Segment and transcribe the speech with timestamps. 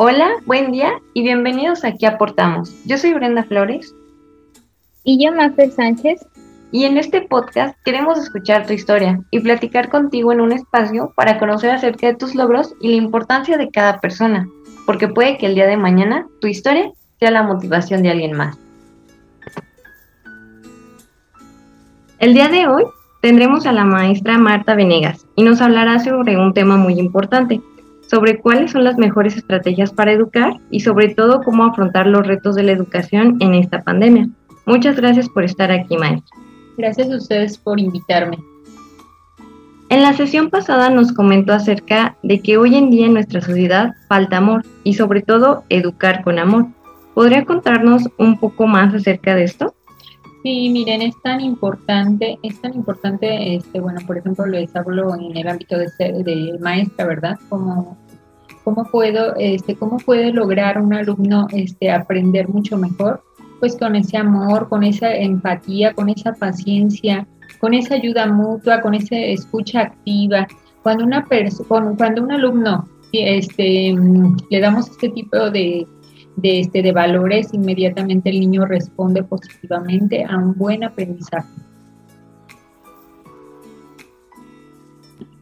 [0.00, 2.72] Hola, buen día y bienvenidos aquí a Aportamos.
[2.86, 3.92] Yo soy Brenda Flores.
[5.02, 6.24] Y yo, Mafer Sánchez.
[6.70, 11.40] Y en este podcast queremos escuchar tu historia y platicar contigo en un espacio para
[11.40, 14.48] conocer acerca de tus logros y la importancia de cada persona,
[14.86, 18.56] porque puede que el día de mañana tu historia sea la motivación de alguien más.
[22.20, 22.84] El día de hoy
[23.20, 27.60] tendremos a la maestra Marta Venegas y nos hablará sobre un tema muy importante,
[28.10, 32.56] sobre cuáles son las mejores estrategias para educar y sobre todo cómo afrontar los retos
[32.56, 34.28] de la educación en esta pandemia.
[34.66, 36.36] Muchas gracias por estar aquí, maestra.
[36.76, 38.38] Gracias a ustedes por invitarme.
[39.90, 43.94] En la sesión pasada nos comentó acerca de que hoy en día en nuestra sociedad
[44.08, 46.66] falta amor y sobre todo educar con amor.
[47.14, 49.74] ¿Podría contarnos un poco más acerca de esto?
[50.48, 55.36] Sí, miren, es tan importante, es tan importante, este, bueno, por ejemplo, les hablo en
[55.36, 57.38] el ámbito de, de maestra, ¿verdad?
[57.50, 57.98] Como
[58.64, 63.22] cómo puedo, este, cómo puede lograr un alumno este, aprender mucho mejor
[63.60, 68.94] pues con ese amor, con esa empatía, con esa paciencia, con esa ayuda mutua, con
[68.94, 70.46] esa escucha activa.
[70.82, 73.94] Cuando una persona, cuando un alumno este,
[74.48, 75.86] le damos este tipo de,
[76.40, 81.48] de, este, de valores, inmediatamente el niño responde positivamente a un buen aprendizaje.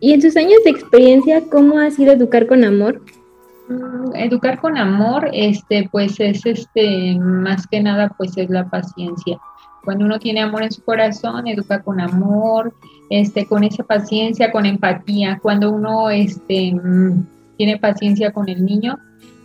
[0.00, 3.00] Y en sus años de experiencia, ¿cómo ha sido educar con amor?
[3.68, 9.38] Mm, educar con amor, este, pues es este, más que nada, pues es la paciencia.
[9.84, 12.74] Cuando uno tiene amor en su corazón, educa con amor,
[13.10, 15.38] este, con esa paciencia, con empatía.
[15.40, 18.98] Cuando uno este, mm, tiene paciencia con el niño,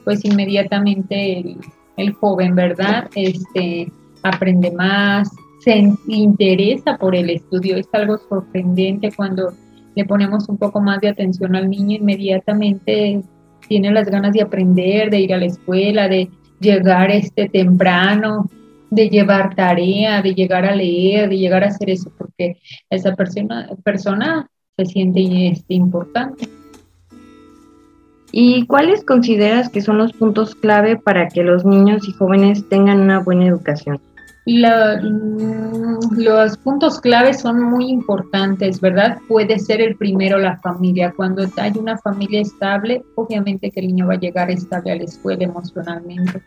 [0.04, 1.58] pues inmediatamente
[1.98, 3.10] el, joven, ¿verdad?
[3.16, 3.92] Este,
[4.24, 7.78] aprende más, se interesa por el estudio.
[7.78, 9.54] Es algo sorprendente cuando
[9.96, 13.22] le ponemos un poco más de atención al niño, inmediatamente
[13.68, 18.50] tiene las ganas de aprender, de ir a la escuela, de llegar este temprano,
[18.90, 22.58] de llevar tarea, de llegar a leer, de llegar a hacer eso, porque
[22.90, 26.48] esa persona, persona se siente este, importante.
[28.32, 33.02] ¿Y cuáles consideras que son los puntos clave para que los niños y jóvenes tengan
[33.02, 34.00] una buena educación?
[34.46, 39.20] Mm, los puntos claves son muy importantes, ¿verdad?
[39.28, 41.14] Puede ser el primero la familia.
[41.16, 45.04] Cuando hay una familia estable, obviamente que el niño va a llegar estable a la
[45.04, 46.42] escuela emocionalmente.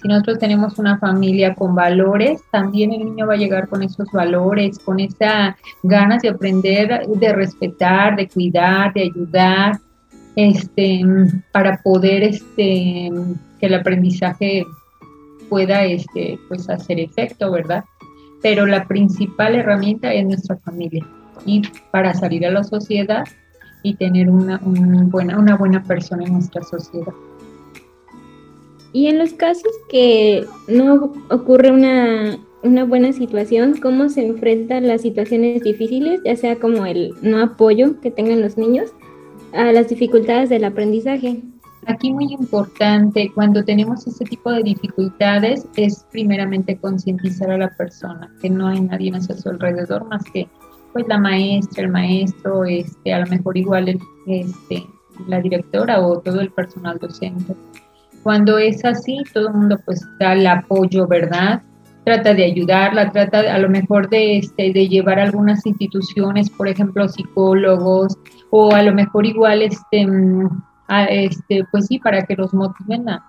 [0.00, 4.10] Si nosotros tenemos una familia con valores, también el niño va a llegar con esos
[4.12, 9.78] valores, con esa ganas de aprender, de respetar, de cuidar, de ayudar,
[10.36, 11.02] este,
[11.52, 13.10] para poder este,
[13.60, 14.64] que el aprendizaje
[15.48, 17.84] pueda este, pues hacer efecto, ¿verdad?
[18.42, 21.06] Pero la principal herramienta es nuestra familia
[21.44, 23.24] y para salir a la sociedad
[23.82, 27.12] y tener una, buena, una buena persona en nuestra sociedad.
[28.92, 35.02] Y en los casos que no ocurre una, una buena situación, ¿cómo se enfrentan las
[35.02, 38.92] situaciones difíciles, ya sea como el no apoyo que tengan los niños
[39.52, 41.42] a las dificultades del aprendizaje?
[41.86, 48.32] Aquí muy importante, cuando tenemos ese tipo de dificultades, es primeramente concientizar a la persona,
[48.40, 50.48] que no hay nadie a su alrededor más que
[50.92, 54.86] pues la maestra, el maestro, este, a lo mejor igual el, este,
[55.26, 57.56] la directora o todo el personal docente.
[58.22, 61.62] Cuando es así, todo el mundo pues da el apoyo, ¿verdad?
[62.04, 66.66] Trata de ayudarla, trata a lo mejor de, este, de llevar a algunas instituciones, por
[66.66, 68.18] ejemplo, psicólogos,
[68.50, 70.06] o a lo mejor igual este,
[71.08, 73.24] este, pues sí, para que los motiven a,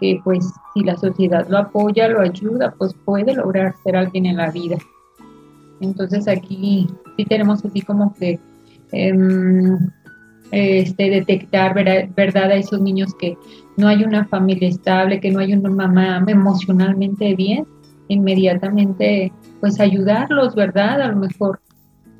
[0.00, 4.38] que pues si la sociedad lo apoya, lo ayuda, pues puede lograr ser alguien en
[4.38, 4.78] la vida.
[5.80, 8.40] Entonces aquí sí tenemos así como que
[8.92, 9.78] em,
[10.50, 13.36] este, detectar verdad a esos niños que
[13.76, 17.66] no hay una familia estable, que no hay una mamá emocionalmente bien,
[18.08, 21.00] inmediatamente pues ayudarlos, ¿verdad?
[21.00, 21.60] A lo mejor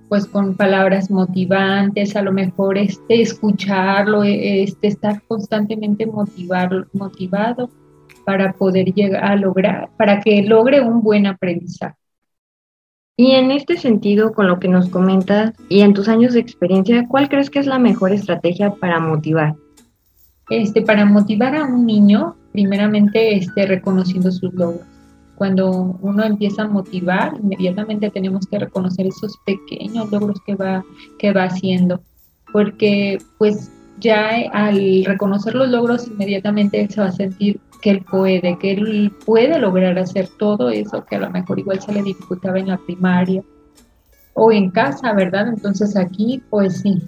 [0.08, 7.70] pues con palabras motivantes, a lo mejor este, escucharlo, e, este, estar constantemente motivar, motivado
[8.24, 11.96] para poder llegar a lograr, para que logre un buen aprendizaje.
[13.16, 17.06] Y en este sentido, con lo que nos comentas y en tus años de experiencia,
[17.08, 19.54] ¿cuál crees que es la mejor estrategia para motivar?
[20.50, 24.95] Este, para motivar a un niño, primeramente este, reconociendo sus logros
[25.36, 30.84] cuando uno empieza a motivar, inmediatamente tenemos que reconocer esos pequeños logros que va,
[31.18, 32.00] que va haciendo,
[32.52, 38.58] porque pues ya al reconocer los logros, inmediatamente se va a sentir que él puede,
[38.58, 42.58] que él puede lograr hacer todo eso que a lo mejor igual se le dificultaba
[42.58, 43.42] en la primaria
[44.34, 45.48] o en casa, ¿verdad?
[45.48, 47.02] Entonces aquí, pues sí,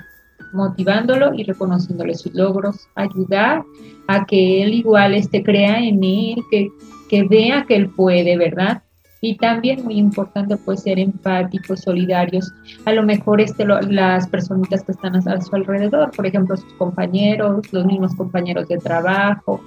[0.53, 3.63] motivándolo y reconociéndole sus logros, ayudar
[4.07, 6.69] a que él igual este, crea en él, que,
[7.09, 8.83] que vea que él puede, ¿verdad?
[9.21, 12.53] Y también muy importante pues ser empáticos, solidarios,
[12.85, 17.73] a lo mejor este, las personitas que están a, su alrededor, por ejemplo sus compañeros,
[17.73, 19.61] los mismos compañeros de trabajo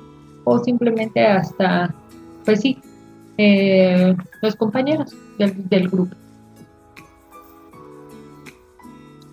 [0.46, 1.94] o simplemente hasta,
[2.46, 2.80] pues sí,
[3.38, 6.16] eh, los compañeros del, del grupo.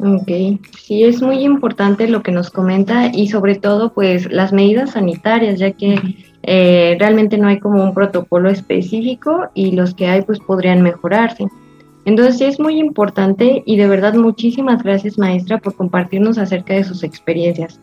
[0.01, 0.29] Ok,
[0.79, 5.59] sí, es muy importante lo que nos comenta y sobre todo pues las medidas sanitarias,
[5.59, 10.41] ya que eh, realmente no hay como un protocolo específico y los que hay pues
[10.41, 11.47] podrían mejorarse.
[12.07, 16.85] Entonces sí es muy importante y de verdad muchísimas gracias maestra por compartirnos acerca de
[16.85, 17.79] sus experiencias.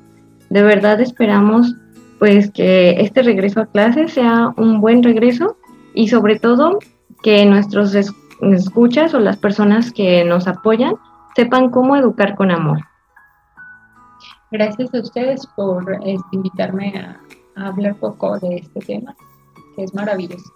[0.50, 1.76] De verdad esperamos
[2.18, 5.58] pues que este regreso a clase sea un buen regreso
[5.94, 6.80] y sobre todo
[7.22, 10.96] que nuestros escuchas o las personas que nos apoyan
[11.36, 12.80] sepan cómo educar con amor.
[14.50, 17.20] Gracias a ustedes por este, invitarme a,
[17.56, 19.16] hablar poco de este tema,
[19.76, 20.52] que es maravilloso.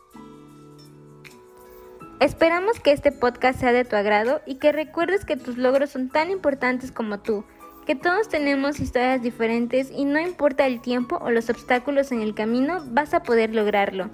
[2.19, 6.09] Esperamos que este podcast sea de tu agrado y que recuerdes que tus logros son
[6.09, 7.45] tan importantes como tú,
[7.85, 12.35] que todos tenemos historias diferentes y no importa el tiempo o los obstáculos en el
[12.35, 14.09] camino, vas a poder lograrlo.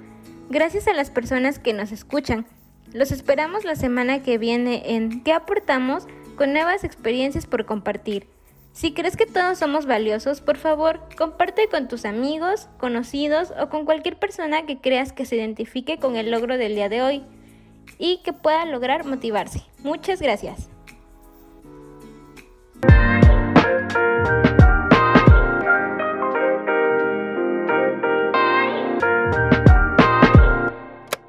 [0.50, 2.46] Gracias a las personas que nos escuchan.
[2.94, 6.08] Los esperamos la semana que viene en ¿Qué aportamos?
[6.36, 8.28] con nuevas experiencias por compartir.
[8.76, 13.86] Si crees que todos somos valiosos, por favor, comparte con tus amigos, conocidos o con
[13.86, 17.24] cualquier persona que creas que se identifique con el logro del día de hoy
[17.98, 19.64] y que pueda lograr motivarse.
[19.82, 20.68] Muchas gracias.